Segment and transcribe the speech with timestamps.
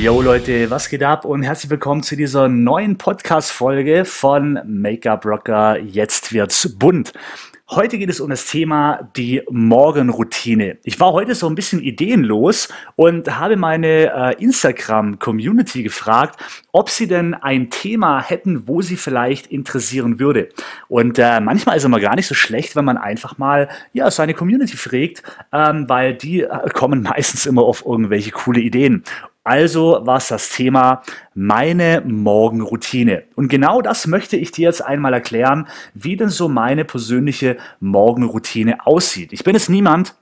[0.00, 5.78] Yo Leute, was geht ab und herzlich willkommen zu dieser neuen Podcast-Folge von Make-up Rocker.
[5.78, 7.12] Jetzt wird's bunt.
[7.72, 10.78] Heute geht es um das Thema die Morgenroutine.
[10.82, 16.40] Ich war heute so ein bisschen ideenlos und habe meine äh, Instagram-Community gefragt,
[16.72, 20.48] ob sie denn ein Thema hätten, wo sie vielleicht interessieren würde.
[20.88, 24.10] Und äh, manchmal ist es immer gar nicht so schlecht, wenn man einfach mal ja,
[24.10, 25.22] seine Community fragt,
[25.52, 29.04] ähm, weil die äh, kommen meistens immer auf irgendwelche coole Ideen.
[29.50, 31.02] Also war es das Thema
[31.34, 33.24] meine Morgenroutine.
[33.34, 38.86] Und genau das möchte ich dir jetzt einmal erklären, wie denn so meine persönliche Morgenroutine
[38.86, 39.32] aussieht.
[39.32, 40.14] Ich bin jetzt niemand,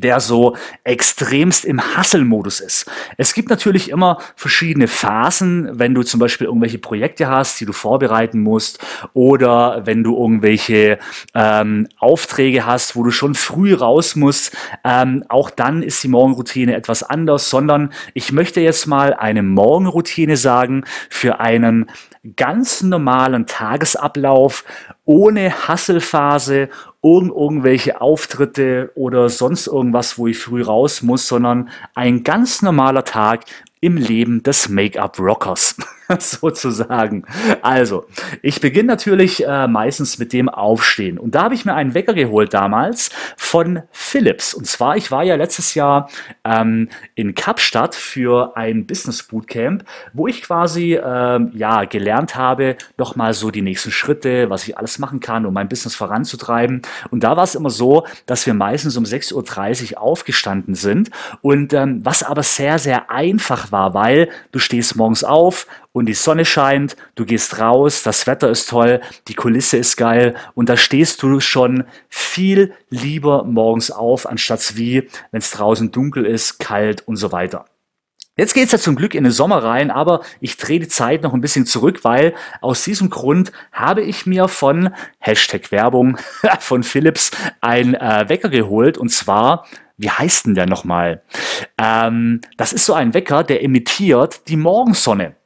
[0.00, 2.90] der so extremst im Hustle-Modus ist.
[3.16, 7.72] Es gibt natürlich immer verschiedene Phasen, wenn du zum Beispiel irgendwelche Projekte hast, die du
[7.72, 8.78] vorbereiten musst,
[9.12, 10.98] oder wenn du irgendwelche
[11.34, 14.56] ähm, Aufträge hast, wo du schon früh raus musst.
[14.84, 20.36] Ähm, auch dann ist die Morgenroutine etwas anders, sondern ich möchte jetzt mal eine Morgenroutine
[20.36, 21.86] sagen für einen
[22.34, 24.64] ganz normalen Tagesablauf,
[25.04, 26.68] ohne Hasselphase,
[27.00, 33.04] ohne irgendwelche Auftritte oder sonst irgendwas, wo ich früh raus muss, sondern ein ganz normaler
[33.04, 33.44] Tag
[33.80, 35.76] im Leben des Make-up-Rockers.
[36.18, 37.24] sozusagen.
[37.62, 38.06] Also,
[38.42, 41.18] ich beginne natürlich äh, meistens mit dem Aufstehen.
[41.18, 44.54] Und da habe ich mir einen Wecker geholt damals von Philips.
[44.54, 46.08] Und zwar, ich war ja letztes Jahr
[46.44, 53.34] ähm, in Kapstadt für ein Business Bootcamp, wo ich quasi ähm, ja gelernt habe, nochmal
[53.34, 56.82] so die nächsten Schritte, was ich alles machen kann, um mein Business voranzutreiben.
[57.10, 61.10] Und da war es immer so, dass wir meistens um 6.30 Uhr aufgestanden sind.
[61.42, 65.66] Und ähm, was aber sehr, sehr einfach war, weil du stehst morgens auf
[65.96, 70.34] und die Sonne scheint, du gehst raus, das Wetter ist toll, die Kulisse ist geil
[70.54, 76.26] und da stehst du schon viel lieber morgens auf, anstatt wie, wenn es draußen dunkel
[76.26, 77.64] ist, kalt und so weiter.
[78.36, 81.32] Jetzt geht's ja zum Glück in den Sommer rein, aber ich drehe die Zeit noch
[81.32, 86.18] ein bisschen zurück, weil aus diesem Grund habe ich mir von Hashtag Werbung
[86.60, 87.30] von Philips
[87.62, 89.64] ein äh, Wecker geholt und zwar
[89.96, 91.22] wie heißt denn der nochmal?
[91.78, 95.36] Ähm, das ist so ein Wecker, der imitiert die Morgensonne.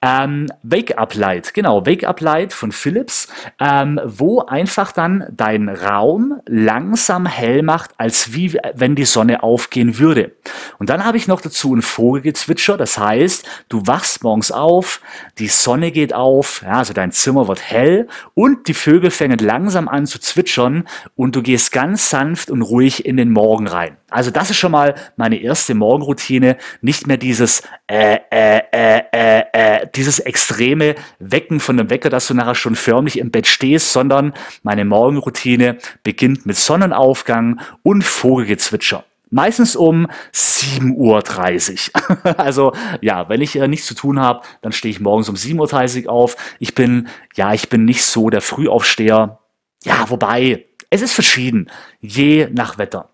[0.00, 3.28] Ähm, Wake Up Light, genau, Wake Up Light von Philips,
[3.60, 9.98] ähm, wo einfach dann dein Raum langsam hell macht, als wie wenn die Sonne aufgehen
[9.98, 10.32] würde.
[10.78, 15.00] Und dann habe ich noch dazu ein Vogelgezwitscher, das heißt, du wachst morgens auf,
[15.38, 19.88] die Sonne geht auf, ja, also dein Zimmer wird hell und die Vögel fangen langsam
[19.88, 23.96] an zu zwitschern und du gehst ganz sanft und ruhig in den Morgen rein.
[24.12, 29.42] Also das ist schon mal meine erste Morgenroutine, nicht mehr dieses äh, äh, äh, äh,
[29.52, 33.92] äh, dieses extreme Wecken von dem Wecker, dass du nachher schon förmlich im Bett stehst,
[33.92, 39.04] sondern meine Morgenroutine beginnt mit Sonnenaufgang und Vogelgezwitscher.
[39.30, 42.38] Meistens um 7.30 Uhr.
[42.38, 46.04] also ja, wenn ich äh, nichts zu tun habe, dann stehe ich morgens um 7.30
[46.04, 46.36] Uhr auf.
[46.58, 49.38] Ich bin, ja, ich bin nicht so der Frühaufsteher.
[49.84, 51.70] Ja, wobei, es ist verschieden,
[52.00, 53.08] je nach Wetter.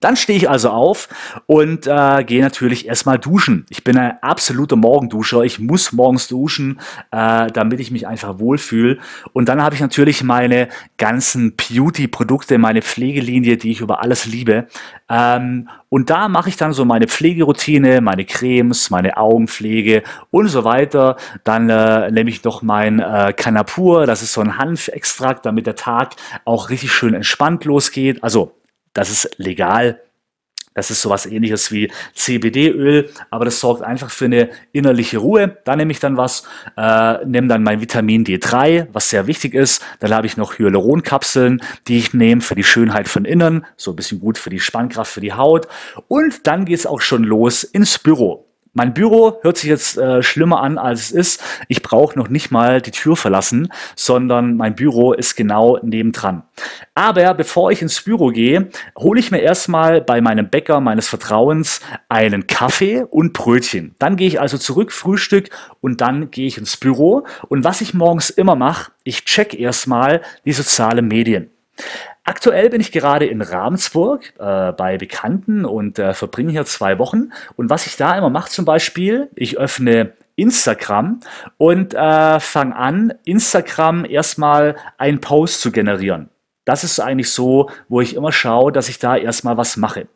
[0.00, 1.08] Dann stehe ich also auf
[1.46, 3.66] und äh, gehe natürlich erstmal duschen.
[3.68, 5.42] Ich bin ein absoluter Morgenduscher.
[5.42, 8.98] Ich muss morgens duschen, äh, damit ich mich einfach wohlfühle.
[9.32, 14.68] Und dann habe ich natürlich meine ganzen Beauty-Produkte, meine Pflegelinie, die ich über alles liebe.
[15.10, 20.62] Ähm, und da mache ich dann so meine Pflegeroutine, meine Cremes, meine Augenpflege und so
[20.62, 21.16] weiter.
[21.42, 25.74] Dann äh, nehme ich noch mein äh, Canapur, das ist so ein Hanfextrakt, damit der
[25.76, 26.14] Tag
[26.44, 28.22] auch richtig schön entspannt losgeht.
[28.22, 28.57] Also
[28.98, 30.00] das ist legal.
[30.74, 35.58] Das ist sowas ähnliches wie CBD-Öl, aber das sorgt einfach für eine innerliche Ruhe.
[35.64, 36.44] Da nehme ich dann was,
[36.76, 39.84] äh, nehme dann mein Vitamin D3, was sehr wichtig ist.
[40.00, 43.96] Dann habe ich noch Hyaluronkapseln, die ich nehme für die Schönheit von innen, so ein
[43.96, 45.68] bisschen gut für die Spannkraft für die Haut.
[46.08, 48.47] Und dann geht es auch schon los ins Büro.
[48.78, 51.44] Mein Büro hört sich jetzt äh, schlimmer an, als es ist.
[51.66, 56.44] Ich brauche noch nicht mal die Tür verlassen, sondern mein Büro ist genau nebendran.
[56.94, 61.80] Aber bevor ich ins Büro gehe, hole ich mir erstmal bei meinem Bäcker meines Vertrauens
[62.08, 63.96] einen Kaffee und Brötchen.
[63.98, 67.26] Dann gehe ich also zurück, Frühstück und dann gehe ich ins Büro.
[67.48, 71.50] Und was ich morgens immer mache, ich check erstmal die sozialen Medien.
[72.24, 77.30] Aktuell bin ich gerade in Ravensburg äh, bei Bekannten und äh, verbringe hier zwei Wochen.
[77.56, 81.20] Und was ich da immer mache zum Beispiel, ich öffne Instagram
[81.56, 86.28] und äh, fange an, Instagram erstmal einen Post zu generieren.
[86.64, 90.06] Das ist eigentlich so, wo ich immer schaue, dass ich da erstmal was mache.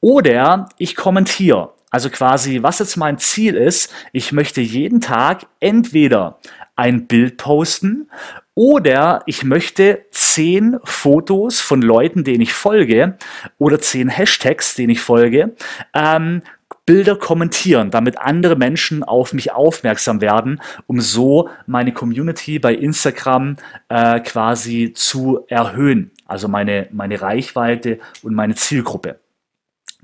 [0.00, 1.72] Oder ich kommentiere.
[1.90, 6.38] Also quasi, was jetzt mein Ziel ist, ich möchte jeden Tag entweder
[6.76, 8.08] ein Bild posten
[8.56, 13.16] oder ich möchte zehn Fotos von Leuten, denen ich folge
[13.58, 15.54] oder zehn Hashtags, denen ich folge,
[15.94, 16.42] ähm,
[16.86, 23.56] Bilder kommentieren, damit andere Menschen auf mich aufmerksam werden, um so meine Community bei Instagram
[23.88, 26.12] äh, quasi zu erhöhen.
[26.26, 29.18] Also meine, meine Reichweite und meine Zielgruppe.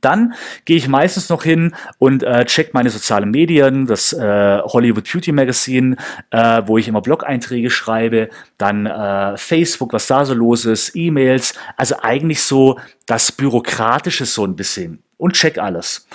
[0.03, 0.35] Dann
[0.67, 5.33] gehe ich meistens noch hin und äh, check meine sozialen Medien, das äh, Hollywood Beauty
[5.33, 5.97] Magazine,
[6.31, 8.29] äh, wo ich immer Blog-Einträge schreibe,
[8.59, 14.45] dann äh, Facebook, was da so los ist, E-Mails, also eigentlich so das Bürokratische so
[14.45, 16.07] ein bisschen und check alles.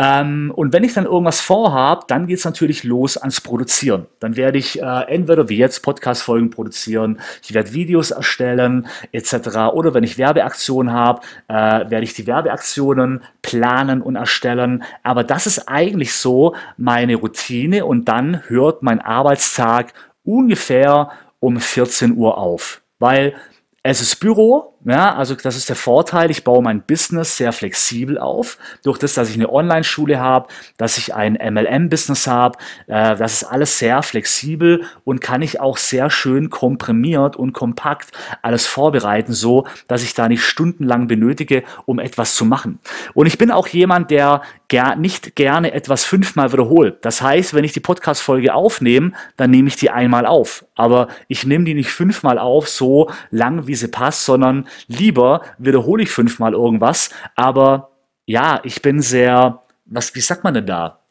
[0.00, 4.06] Ähm, und wenn ich dann irgendwas vorhabe, dann geht es natürlich los ans Produzieren.
[4.20, 9.72] Dann werde ich äh, entweder wie jetzt Podcast-Folgen produzieren, ich werde Videos erstellen etc.
[9.72, 14.84] Oder wenn ich Werbeaktionen habe, äh, werde ich die Werbeaktionen planen und erstellen.
[15.02, 21.10] Aber das ist eigentlich so meine Routine und dann hört mein Arbeitstag ungefähr
[21.40, 22.82] um 14 Uhr auf.
[23.00, 23.34] Weil
[23.82, 26.30] es ist Büro, ja, also das ist der Vorteil.
[26.30, 28.58] Ich baue mein Business sehr flexibel auf.
[28.84, 33.44] Durch das, dass ich eine Online-Schule habe, dass ich ein MLM-Business habe, äh, das ist
[33.44, 39.66] alles sehr flexibel und kann ich auch sehr schön komprimiert und kompakt alles vorbereiten, so
[39.88, 42.78] dass ich da nicht stundenlang benötige, um etwas zu machen.
[43.14, 46.98] Und ich bin auch jemand, der ger nicht gerne etwas fünfmal wiederholt.
[47.00, 50.66] Das heißt, wenn ich die Podcast-Folge aufnehme, dann nehme ich die einmal auf.
[50.74, 56.02] Aber ich nehme die nicht fünfmal auf, so lang wie sie passt, sondern lieber wiederhole
[56.02, 57.10] ich fünfmal irgendwas.
[57.34, 57.90] Aber
[58.26, 61.04] ja, ich bin sehr, was, wie sagt man denn da?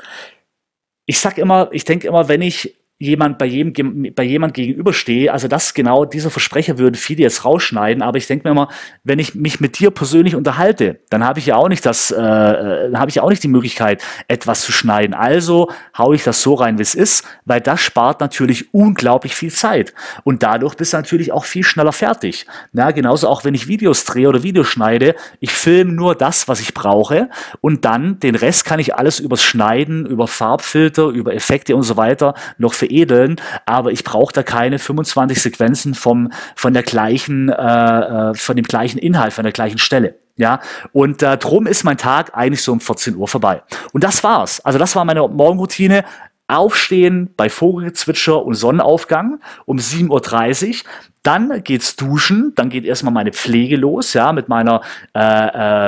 [1.05, 3.73] Ich sag immer, ich denke immer, wenn ich jemand bei jedem
[4.15, 8.47] bei jemand gegenüberstehe, also das genau dieser Versprecher würden viele jetzt rausschneiden, aber ich denke
[8.47, 8.69] mir immer,
[9.03, 12.17] wenn ich mich mit dir persönlich unterhalte, dann habe ich ja auch nicht das, äh,
[12.17, 15.13] äh habe ich auch nicht die Möglichkeit, etwas zu schneiden.
[15.13, 19.51] Also haue ich das so rein, wie es ist, weil das spart natürlich unglaublich viel
[19.51, 19.93] Zeit.
[20.23, 22.47] Und dadurch bist du natürlich auch viel schneller fertig.
[22.71, 26.59] Na, genauso auch wenn ich Videos drehe oder Videos schneide, ich filme nur das, was
[26.61, 27.29] ich brauche.
[27.61, 31.95] Und dann den Rest kann ich alles übers Schneiden, über Farbfilter, über Effekte und so
[31.95, 37.49] weiter noch für veredeln, aber ich brauche da keine 25 Sequenzen vom, von der gleichen,
[37.49, 40.15] äh, äh, von dem gleichen Inhalt, von der gleichen Stelle.
[40.37, 40.61] Ja,
[40.93, 43.63] und äh, drum ist mein Tag eigentlich so um 14 Uhr vorbei.
[43.91, 44.59] Und das war's.
[44.59, 46.03] Also das war meine Morgenroutine.
[46.47, 50.89] Aufstehen bei Vogelgezwitscher und Sonnenaufgang um 7.30 Uhr,
[51.27, 54.79] dann geht's duschen, dann geht erstmal meine Pflege los, ja, mit meiner
[55.13, 55.19] äh,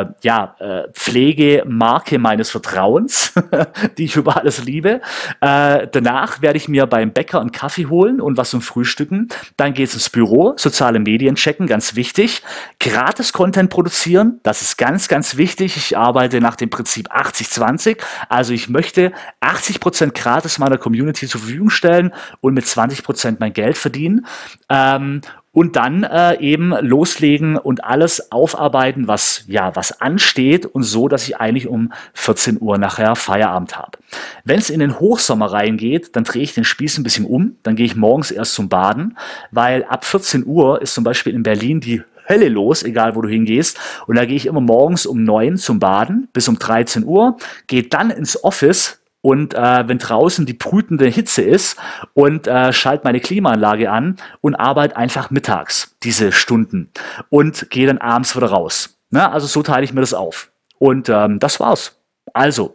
[0.01, 3.33] äh, ja, äh, Pflegemarke meines Vertrauens,
[3.97, 4.99] die ich über alles liebe.
[5.39, 9.29] Äh, danach werde ich mir beim Bäcker einen Kaffee holen und was zum Frühstücken.
[9.55, 12.41] Dann geht's ins Büro, soziale Medien checken, ganz wichtig.
[12.81, 15.77] Gratis-Content produzieren, das ist ganz, ganz wichtig.
[15.77, 17.97] Ich arbeite nach dem Prinzip 80-20.
[18.27, 23.77] Also ich möchte 80% gratis meiner Community zur Verfügung stellen und mit 20% mein Geld
[23.77, 24.25] verdienen.
[24.67, 31.07] Ähm, und dann äh, eben loslegen und alles aufarbeiten, was ja was ansteht und so,
[31.07, 33.97] dass ich eigentlich um 14 Uhr nachher Feierabend habe.
[34.43, 37.75] Wenn es in den Hochsommer reingeht, dann drehe ich den Spieß ein bisschen um, dann
[37.75, 39.17] gehe ich morgens erst zum Baden,
[39.51, 43.27] weil ab 14 Uhr ist zum Beispiel in Berlin die Hölle los, egal wo du
[43.27, 43.79] hingehst.
[44.05, 47.83] Und da gehe ich immer morgens um 9 zum Baden bis um 13 Uhr, gehe
[47.83, 51.77] dann ins Office, und äh, wenn draußen die brütende Hitze ist
[52.13, 56.91] und äh, schalte meine Klimaanlage an und arbeite einfach mittags diese Stunden
[57.29, 58.97] und gehe dann abends wieder raus.
[59.09, 59.29] Ne?
[59.29, 60.51] Also so teile ich mir das auf.
[60.77, 61.99] Und ähm, das war's.
[62.33, 62.73] Also,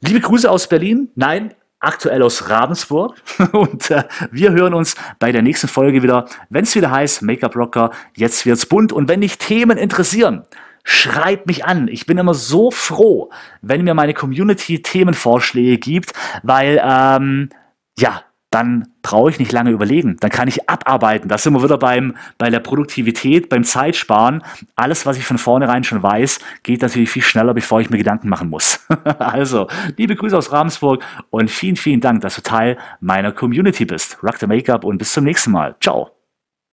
[0.00, 1.10] liebe Grüße aus Berlin.
[1.16, 3.20] Nein, aktuell aus Ravensburg.
[3.52, 7.54] Und äh, wir hören uns bei der nächsten Folge wieder, wenn es wieder heißt Make-up
[7.56, 8.92] Rocker, jetzt wird's bunt.
[8.92, 10.44] Und wenn dich Themen interessieren,
[10.84, 11.88] schreibt mich an.
[11.88, 16.12] Ich bin immer so froh, wenn mir meine Community Themenvorschläge gibt,
[16.42, 17.50] weil, ähm,
[17.98, 18.22] ja,
[18.52, 20.16] dann brauche ich nicht lange überlegen.
[20.20, 21.28] Dann kann ich abarbeiten.
[21.28, 24.44] Da sind wir wieder beim, bei der Produktivität, beim Zeitsparen.
[24.76, 28.28] Alles, was ich von vornherein schon weiß, geht natürlich viel schneller, bevor ich mir Gedanken
[28.28, 28.86] machen muss.
[29.18, 34.22] also, liebe Grüße aus Ravensburg und vielen, vielen Dank, dass du Teil meiner Community bist.
[34.22, 35.74] Rock the Make-up und bis zum nächsten Mal.
[35.80, 36.21] Ciao.